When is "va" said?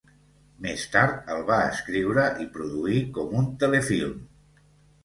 1.51-1.59